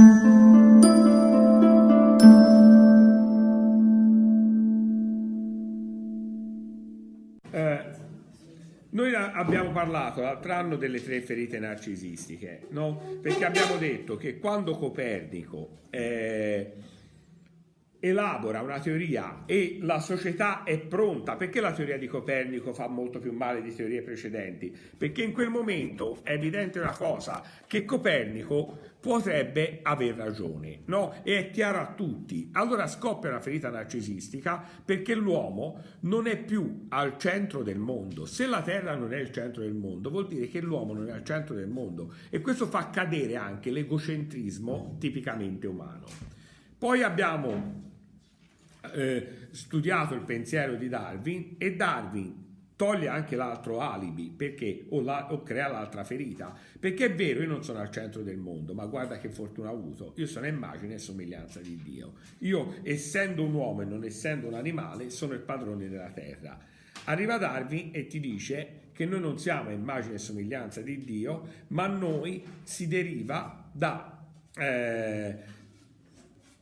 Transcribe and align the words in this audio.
Eh, 0.00 0.04
noi 8.90 9.14
abbiamo 9.14 9.72
parlato 9.72 10.20
l'altro 10.20 10.52
anno 10.52 10.76
delle 10.76 11.02
tre 11.02 11.20
ferite 11.20 11.58
narcisistiche, 11.58 12.66
no? 12.70 13.18
Perché 13.20 13.44
abbiamo 13.44 13.76
detto 13.76 14.16
che 14.16 14.38
quando 14.38 14.76
Copernico 14.76 15.78
eh, 15.90 16.74
elabora 18.00 18.62
una 18.62 18.78
teoria 18.78 19.42
e 19.44 19.78
la 19.80 19.98
società 19.98 20.62
è 20.62 20.78
pronta, 20.78 21.36
perché 21.36 21.60
la 21.60 21.72
teoria 21.72 21.98
di 21.98 22.06
Copernico 22.06 22.72
fa 22.72 22.88
molto 22.88 23.18
più 23.18 23.32
male 23.32 23.60
di 23.62 23.74
teorie 23.74 24.02
precedenti? 24.02 24.74
Perché 24.96 25.22
in 25.22 25.32
quel 25.32 25.50
momento 25.50 26.20
è 26.22 26.32
evidente 26.32 26.78
una 26.78 26.96
cosa, 26.96 27.42
che 27.66 27.84
Copernico 27.84 28.78
potrebbe 29.00 29.80
aver 29.82 30.16
ragione, 30.16 30.80
no? 30.86 31.14
E 31.22 31.38
è 31.38 31.50
chiaro 31.50 31.78
a 31.78 31.94
tutti. 31.94 32.50
Allora 32.52 32.86
scoppia 32.86 33.30
una 33.30 33.40
ferita 33.40 33.70
narcisistica 33.70 34.62
perché 34.84 35.14
l'uomo 35.14 35.82
non 36.00 36.26
è 36.26 36.36
più 36.36 36.86
al 36.88 37.16
centro 37.18 37.62
del 37.62 37.78
mondo. 37.78 38.26
Se 38.26 38.46
la 38.46 38.62
Terra 38.62 38.96
non 38.96 39.12
è 39.12 39.18
il 39.18 39.30
centro 39.30 39.62
del 39.62 39.74
mondo, 39.74 40.10
vuol 40.10 40.26
dire 40.26 40.48
che 40.48 40.60
l'uomo 40.60 40.94
non 40.94 41.08
è 41.08 41.12
al 41.12 41.24
centro 41.24 41.54
del 41.54 41.68
mondo 41.68 42.12
e 42.28 42.40
questo 42.40 42.66
fa 42.66 42.90
cadere 42.90 43.36
anche 43.36 43.70
l'egocentrismo 43.70 44.96
tipicamente 44.98 45.66
umano. 45.66 46.06
Poi 46.76 47.02
abbiamo 47.02 47.87
eh, 48.92 49.48
studiato 49.50 50.14
il 50.14 50.22
pensiero 50.22 50.74
di 50.74 50.88
Darwin 50.88 51.54
e 51.58 51.74
Darwin 51.74 52.46
toglie 52.78 53.08
anche 53.08 53.34
l'altro 53.34 53.80
alibi 53.80 54.30
perché 54.30 54.86
o, 54.90 55.02
la, 55.02 55.32
o, 55.32 55.42
crea 55.42 55.66
l'altra 55.66 56.04
ferita 56.04 56.56
perché 56.78 57.06
è 57.06 57.14
vero 57.14 57.40
io 57.40 57.48
non 57.48 57.64
sono 57.64 57.80
al 57.80 57.90
centro 57.90 58.22
del 58.22 58.36
mondo 58.36 58.72
ma 58.72 58.86
guarda 58.86 59.18
che 59.18 59.30
fortuna 59.30 59.72
ho 59.72 59.74
avuto 59.74 60.12
io 60.14 60.26
sono 60.26 60.46
immagine 60.46 60.94
e 60.94 60.98
somiglianza 60.98 61.60
di 61.60 61.80
Dio. 61.82 62.14
Io 62.38 62.76
essendo 62.84 63.44
un 63.44 63.52
uomo 63.52 63.82
e 63.82 63.84
non 63.84 64.04
essendo 64.04 64.46
un 64.46 64.54
animale 64.54 65.10
sono 65.10 65.32
il 65.32 65.40
padrone 65.40 65.88
della 65.88 66.10
terra. 66.10 66.56
Arriva 67.04 67.36
Darwin 67.36 67.90
e 67.92 68.06
ti 68.06 68.20
dice 68.20 68.90
che 68.92 69.06
noi 69.06 69.20
non 69.20 69.38
siamo 69.38 69.70
immagine 69.70 70.14
e 70.14 70.18
somiglianza 70.18 70.80
di 70.80 71.02
Dio 71.02 71.64
ma 71.68 71.88
noi 71.88 72.44
si 72.62 72.86
deriva 72.86 73.68
da 73.72 74.24
eh, 74.56 75.36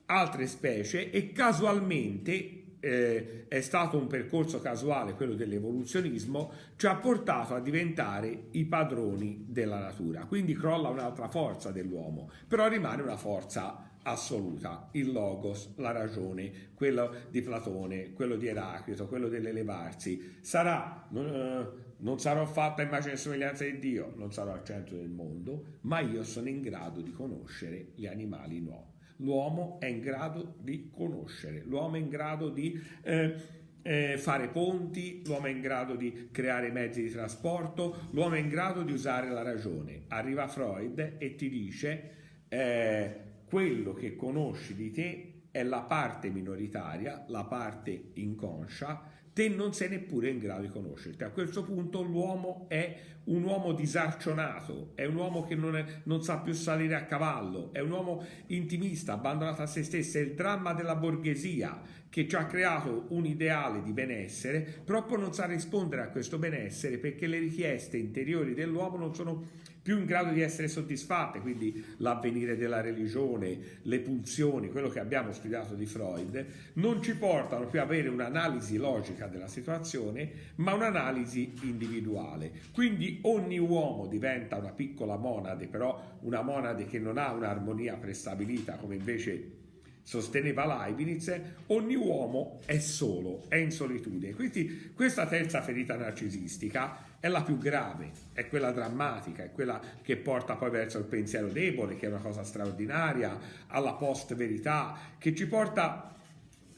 altre 0.07 0.47
specie 0.47 1.11
e 1.11 1.33
casualmente 1.33 2.67
eh, 2.81 3.47
è 3.49 3.61
stato 3.61 3.99
un 3.99 4.07
percorso 4.07 4.61
casuale, 4.61 5.15
quello 5.15 5.35
dell'evoluzionismo, 5.35 6.53
ci 6.77 6.87
ha 6.87 6.95
portato 6.97 7.55
a 7.55 7.61
diventare 7.61 8.49
i 8.53 8.65
padroni 8.65 9.45
della 9.49 9.79
natura. 9.79 10.25
Quindi 10.27 10.55
crolla 10.55 10.89
un'altra 10.89 11.29
forza 11.29 11.73
dell'uomo, 11.73 12.31
però 12.47 12.69
rimane 12.69 13.03
una 13.03 13.17
forza 13.17 13.91
assoluta, 14.03 14.89
il 14.93 15.11
logos, 15.11 15.75
la 15.79 15.91
ragione, 15.91 16.71
quello 16.75 17.13
di 17.29 17.43
Platone, 17.43 18.13
quello 18.13 18.37
di 18.37 18.47
Eraclito, 18.47 19.09
quello 19.09 19.29
dell'elevarsi. 19.29 20.39
Sarà, 20.41 21.09
non, 21.11 21.73
non 21.99 22.21
sarò 22.21 22.47
fatta 22.47 22.83
immagine 22.83 23.15
e 23.15 23.17
somiglianza 23.17 23.65
di 23.65 23.81
Dio, 23.81 24.13
non 24.15 24.33
sarò 24.33 24.53
al 24.53 24.63
centro 24.63 24.97
del 24.97 25.09
mondo, 25.09 25.79
ma 25.83 25.99
io 25.99 26.23
sono 26.23 26.49
in 26.49 26.61
grado 26.61 27.01
di 27.01 27.11
conoscere 27.11 27.89
gli 27.97 28.07
animali 28.07 28.61
nuovi 28.61 28.96
l'uomo 29.17 29.79
è 29.81 29.87
in 29.87 30.01
grado 30.01 30.57
di 30.61 30.91
conoscere, 30.93 31.63
l'uomo 31.65 31.97
è 31.97 31.99
in 31.99 32.09
grado 32.09 32.49
di 32.49 32.81
eh, 33.03 33.35
eh, 33.83 34.19
fare 34.19 34.49
ponti, 34.49 35.23
l'uomo 35.25 35.47
è 35.47 35.51
in 35.51 35.61
grado 35.61 35.95
di 35.95 36.29
creare 36.33 36.71
mezzi 36.71 37.03
di 37.03 37.11
trasporto, 37.11 38.09
l'uomo 38.11 38.35
è 38.35 38.39
in 38.39 38.49
grado 38.49 38.83
di 38.83 38.93
usare 38.93 39.31
la 39.31 39.43
ragione. 39.43 40.03
Arriva 40.09 40.49
Freud 40.49 41.15
e 41.19 41.35
ti 41.37 41.49
dice 41.49 42.11
eh, 42.49 43.21
quello 43.49 43.95
che 43.95 44.17
conosci 44.17 44.75
di 44.75 44.91
te 44.91 45.36
è 45.57 45.63
la 45.63 45.81
parte 45.81 46.29
minoritaria, 46.29 47.25
la 47.29 47.45
parte 47.45 48.11
inconscia, 48.15 49.03
te 49.33 49.49
non 49.49 49.73
sei 49.73 49.89
neppure 49.89 50.29
in 50.29 50.39
grado 50.39 50.63
di 50.63 50.69
conoscerti. 50.69 51.25
A 51.25 51.31
questo 51.31 51.65
punto 51.65 52.03
l'uomo 52.03 52.67
è 52.69 52.95
un 53.25 53.43
uomo 53.43 53.73
disarcionato, 53.73 54.93
è 54.95 55.07
un 55.07 55.15
uomo 55.15 55.45
che 55.45 55.55
non, 55.55 55.77
è, 55.77 55.85
non, 56.05 56.23
sa 56.23 56.41
più 56.41 56.53
salire 56.53 56.95
a 56.95 57.07
cavallo, 57.07 57.73
è 57.73 57.81
un 57.81 57.91
uomo 57.91 58.23
intimista, 58.49 59.15
abbandonato 59.15 59.63
a 59.63 59.67
se 59.67 59.83
stesso, 59.83 60.19
è 60.19 60.21
il 60.21 60.35
dramma 60.35 60.75
della 60.75 60.95
borghesia 60.95 61.81
che 62.11 62.29
ci 62.29 62.37
ha 62.37 62.45
creato 62.45 63.07
un 63.09 63.25
ideale 63.25 63.83
di 63.83 63.93
benessere, 63.93 64.83
poi 64.85 65.03
non 65.19 65.33
sa 65.33 65.47
rispondere 65.47 66.03
a 66.03 66.09
questo 66.11 66.39
benessere 66.39 66.99
perché 66.99 67.27
le 67.27 67.39
richieste 67.39 67.97
interiori 67.97 68.53
dell'uomo 68.53 68.99
non 68.99 69.15
sono 69.15 69.65
più 69.87 69.99
in 69.99 70.05
grado 70.05 70.33
di 70.33 70.41
essere 70.41 70.67
soddisfatte, 70.67 71.39
quindi 71.39 71.85
l'avvenire 71.99 72.57
della 72.57 72.81
religione, 72.81 73.57
le 73.83 74.01
pulsioni, 74.01 74.69
quello 74.69 74.89
che 74.89 74.99
abbiamo 74.99 75.31
studiato 75.31 75.75
di 75.75 75.87
Freud, 75.87 76.45
non 76.73 77.01
ci 77.01 77.15
portano 77.15 77.69
più 77.69 77.81
ad 77.81 77.87
avere 77.87 78.09
un'analisi 78.09 78.79
logica 78.79 79.29
della 79.29 79.47
situazione, 79.47 80.29
ma 80.57 80.75
un'analisi 80.75 81.53
individuale. 81.63 82.51
Quindi 82.73 83.21
ogni 83.23 83.61
uomo 83.61 84.09
diventa 84.09 84.57
una 84.57 84.73
piccola 84.73 85.17
monade, 85.17 85.69
però 85.69 86.19
una 86.23 86.43
monade 86.43 86.87
che 86.87 86.99
non 86.99 87.17
ha 87.17 87.31
un'armonia 87.31 87.95
prestabilita 87.95 88.79
come 88.79 88.97
invece 88.97 89.66
sosteneva 90.07 90.65
Leibniz, 90.65 91.37
ogni 91.67 91.97
uomo 91.97 92.61
è 92.65 92.79
solo, 92.79 93.43
è 93.49 93.57
in 93.57 93.73
solitudine. 93.73 94.35
Quindi 94.35 94.93
questa 94.95 95.27
terza 95.27 95.63
ferita 95.63 95.97
narcisistica 95.97 97.17
è 97.19 97.27
la 97.27 97.43
più 97.43 97.59
grave, 97.59 98.13
è 98.33 98.47
quella 98.47 98.71
drammatica, 98.71 99.43
è 99.43 99.51
quella 99.51 99.81
che 100.03 100.17
porta 100.17 100.55
poi 100.55 100.71
verso 100.71 100.99
il 100.99 101.07
pensiero 101.07 101.49
debole, 101.49 101.97
che 101.97 102.07
è 102.07 102.09
una 102.09 102.21
cosa 102.21 102.45
straordinaria, 102.45 103.37
alla 103.67 103.95
post-verità, 103.95 104.97
che 105.19 105.35
ci 105.35 105.49
porta 105.49 106.15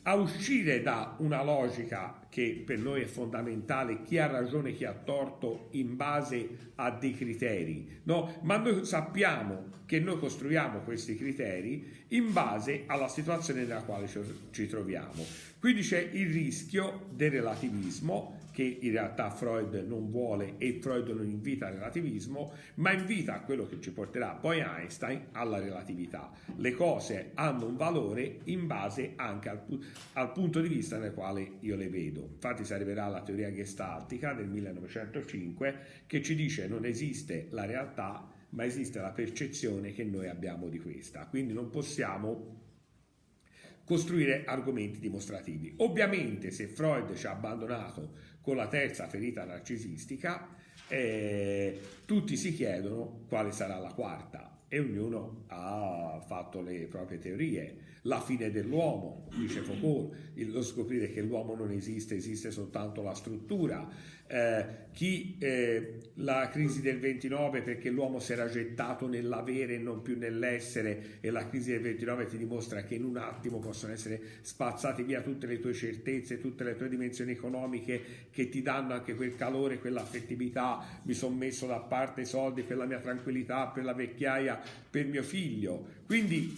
a 0.05 0.15
uscire 0.15 0.81
da 0.81 1.15
una 1.19 1.43
logica 1.43 2.21
che 2.29 2.63
per 2.65 2.79
noi 2.79 3.03
è 3.03 3.07
fondamentale, 3.07 4.03
chi 4.03 4.19
ha 4.19 4.27
ragione, 4.27 4.73
chi 4.73 4.85
ha 4.85 4.93
torto, 4.93 5.69
in 5.73 5.97
base 5.97 6.49
a 6.77 6.91
dei 6.91 7.15
criteri, 7.15 8.01
no? 8.05 8.39
ma 8.43 8.57
noi 8.57 8.85
sappiamo 8.85 9.77
che 9.87 10.01
noi 10.01 10.19
costruiamo 10.19 10.81
questi 10.81 11.17
criteri 11.17 12.05
in 12.09 12.33
base 12.33 12.85
alla 12.87 13.09
situazione 13.09 13.63
nella 13.63 13.83
quale 13.83 14.07
ci 14.51 14.67
troviamo. 14.67 15.25
Quindi 15.59 15.81
c'è 15.81 16.11
il 16.13 16.31
rischio 16.31 17.07
del 17.11 17.31
relativismo, 17.31 18.39
che 18.59 18.79
in 18.81 18.91
realtà 18.91 19.31
Freud 19.31 19.85
non 19.87 20.11
vuole 20.11 20.55
e 20.59 20.81
Freud 20.81 21.11
non 21.11 21.29
invita 21.29 21.69
al 21.69 21.75
relativismo, 21.75 22.53
ma 22.75 22.93
invita 22.93 23.35
a 23.35 23.41
quello 23.43 23.69
che 23.69 23.81
ci 23.81 23.93
porterà 23.93 24.31
poi 24.33 24.59
Einstein 24.59 25.27
alla 25.31 25.61
relatività. 25.61 26.33
Le 26.57 26.73
cose 26.73 27.31
hanno 27.35 27.67
un 27.67 27.77
valore 27.77 28.41
in 28.45 28.67
base 28.67 29.13
anche 29.15 29.49
al, 29.49 29.61
al 30.15 30.33
punto 30.33 30.61
di 30.61 30.67
vista 30.67 30.99
nel 30.99 31.15
quale 31.15 31.53
io 31.61 31.77
le 31.77 31.89
vedo. 31.89 32.18
Infatti 32.25 32.65
si 32.65 32.73
arriverà 32.73 33.05
alla 33.05 33.23
teoria 33.23 33.53
gestaltica 33.53 34.33
del 34.33 34.49
1905 34.49 36.05
che 36.07 36.23
ci 36.23 36.35
dice 36.35 36.67
non 36.67 36.85
esiste 36.85 37.49
la 37.51 37.65
realtà 37.65 38.33
ma 38.51 38.65
esiste 38.65 39.01
la 39.01 39.11
percezione 39.11 39.93
che 39.93 40.05
noi 40.05 40.29
abbiamo 40.29 40.69
di 40.69 40.79
questa. 40.79 41.27
Quindi 41.27 41.53
non 41.53 41.71
possiamo 41.71 42.67
costruire 43.85 44.45
argomenti 44.45 45.01
dimostrativi. 45.01 45.75
Ovviamente 45.79 46.51
se 46.51 46.67
Freud 46.67 47.15
ci 47.15 47.27
ha 47.27 47.33
abbandonato 47.33 48.13
con 48.41 48.57
la 48.57 48.69
terza 48.69 49.09
ferita 49.09 49.45
narcisistica, 49.45 50.55
eh, 50.89 51.81
tutti 52.05 52.37
si 52.37 52.55
chiedono 52.55 53.25
quale 53.29 53.53
sarà 53.53 53.79
la 53.79 53.93
quarta 53.93 54.48
e 54.69 54.79
ognuno 54.79 55.45
ha 55.49 56.23
fatto 56.27 56.61
le 56.61 56.87
proprie 56.87 57.19
teorie. 57.19 57.87
La 58.03 58.21
fine 58.21 58.51
dell'uomo, 58.51 59.29
dice 59.37 59.61
Foucault, 59.61 60.15
lo 60.35 60.63
scoprire 60.63 61.11
che 61.11 61.21
l'uomo 61.21 61.55
non 61.55 61.71
esiste, 61.71 62.15
esiste 62.15 62.51
soltanto 62.51 63.03
la 63.03 63.15
struttura 63.15 63.89
eh, 64.29 64.87
chi 64.93 65.37
eh, 65.39 66.11
la 66.15 66.49
crisi 66.51 66.83
del 66.83 66.99
29 66.99 67.63
perché 67.63 67.89
l'uomo 67.89 68.19
si 68.19 68.33
era 68.33 68.49
gettato 68.49 69.09
nell'avere 69.09 69.75
e 69.75 69.79
non 69.79 70.03
più 70.03 70.19
nell'essere 70.19 71.19
e 71.21 71.31
la 71.31 71.49
crisi 71.49 71.71
del 71.71 71.81
29 71.81 72.27
ti 72.27 72.37
dimostra 72.37 72.83
che 72.83 72.97
in 72.97 73.05
un 73.05 73.17
attimo 73.17 73.59
possono 73.59 73.93
essere 73.93 74.21
spazzate 74.43 75.03
via 75.03 75.23
tutte 75.23 75.47
le 75.47 75.61
tue 75.61 75.73
certezze, 75.73 76.41
tutte 76.41 76.65
le 76.65 76.77
tue 76.77 76.89
dimensioni 76.89 77.33
economiche 77.33 78.27
che 78.31 78.49
ti 78.49 78.61
danno 78.61 78.93
anche 78.93 79.15
quel 79.15 79.35
calore, 79.35 79.79
quell'affettività, 79.79 81.01
mi 81.05 81.15
sono 81.15 81.35
messo 81.35 81.67
da 81.67 81.79
parte 81.79 82.23
i 82.23 82.27
soldi 82.27 82.63
per 82.63 82.77
la 82.77 82.85
mia 82.85 83.01
tranquillità, 83.01 83.69
per 83.69 83.85
la 83.85 83.95
vecchiaia, 83.95 84.61
per 84.91 85.07
mio 85.07 85.23
figlio. 85.23 85.87
Quindi 86.05 86.57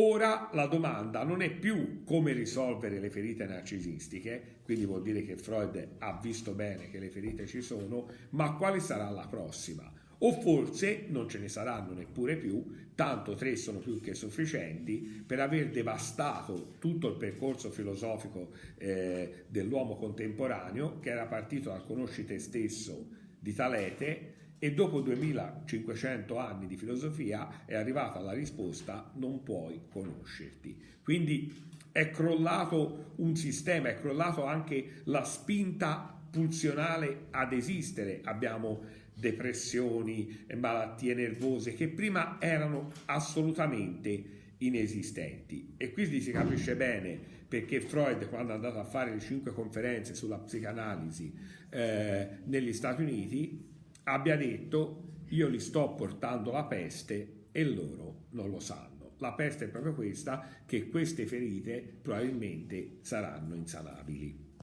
Ora 0.00 0.48
la 0.52 0.66
domanda 0.66 1.24
non 1.24 1.42
è 1.42 1.50
più 1.50 2.04
come 2.04 2.32
risolvere 2.32 3.00
le 3.00 3.10
ferite 3.10 3.46
narcisistiche, 3.46 4.60
quindi 4.62 4.84
vuol 4.84 5.02
dire 5.02 5.24
che 5.24 5.36
Freud 5.36 5.96
ha 5.98 6.20
visto 6.22 6.52
bene 6.52 6.88
che 6.88 7.00
le 7.00 7.08
ferite 7.08 7.48
ci 7.48 7.60
sono, 7.60 8.06
ma 8.30 8.54
quale 8.54 8.78
sarà 8.78 9.10
la 9.10 9.26
prossima? 9.26 9.92
O 10.18 10.32
forse 10.40 11.06
non 11.08 11.28
ce 11.28 11.40
ne 11.40 11.48
saranno 11.48 11.94
neppure 11.94 12.36
più, 12.36 12.64
tanto 12.94 13.34
tre 13.34 13.56
sono 13.56 13.80
più 13.80 14.00
che 14.00 14.14
sufficienti 14.14 15.24
per 15.26 15.40
aver 15.40 15.70
devastato 15.70 16.76
tutto 16.78 17.08
il 17.08 17.16
percorso 17.16 17.72
filosofico 17.72 18.52
eh, 18.76 19.46
dell'uomo 19.48 19.96
contemporaneo 19.96 21.00
che 21.00 21.10
era 21.10 21.26
partito 21.26 21.70
dal 21.70 21.84
conosci 21.84 22.24
te 22.24 22.38
stesso 22.38 23.08
di 23.36 23.52
Talete 23.52 24.34
e 24.58 24.74
dopo 24.74 25.00
2500 25.00 26.38
anni 26.38 26.66
di 26.66 26.76
filosofia 26.76 27.64
è 27.64 27.74
arrivata 27.74 28.20
la 28.20 28.32
risposta 28.32 29.10
non 29.14 29.42
puoi 29.42 29.82
conoscerti. 29.88 30.76
Quindi 31.02 31.66
è 31.92 32.10
crollato 32.10 33.12
un 33.16 33.34
sistema, 33.36 33.88
è 33.88 33.98
crollato 33.98 34.44
anche 34.44 35.00
la 35.04 35.24
spinta 35.24 36.16
pulsionale 36.30 37.26
ad 37.30 37.52
esistere. 37.52 38.20
Abbiamo 38.24 38.82
depressioni, 39.14 40.44
malattie 40.56 41.14
nervose 41.14 41.74
che 41.74 41.88
prima 41.88 42.36
erano 42.40 42.90
assolutamente 43.06 44.36
inesistenti. 44.58 45.74
E 45.76 45.92
quindi 45.92 46.20
si 46.20 46.30
capisce 46.30 46.76
bene 46.76 47.18
perché 47.48 47.80
Freud, 47.80 48.28
quando 48.28 48.52
è 48.52 48.54
andato 48.54 48.78
a 48.78 48.84
fare 48.84 49.12
le 49.12 49.20
cinque 49.20 49.52
conferenze 49.52 50.14
sulla 50.14 50.38
psicanalisi 50.38 51.32
eh, 51.70 52.28
negli 52.44 52.72
Stati 52.72 53.02
Uniti, 53.02 53.67
abbia 54.12 54.36
detto 54.36 55.22
io 55.28 55.48
li 55.48 55.60
sto 55.60 55.94
portando 55.94 56.50
la 56.50 56.64
peste 56.64 57.48
e 57.52 57.64
loro 57.64 58.26
non 58.30 58.50
lo 58.50 58.60
sanno. 58.60 59.14
La 59.18 59.32
peste 59.32 59.66
è 59.66 59.68
proprio 59.68 59.94
questa, 59.94 60.46
che 60.64 60.88
queste 60.88 61.26
ferite 61.26 61.98
probabilmente 62.00 62.98
saranno 63.02 63.54
insanabili. 63.54 64.47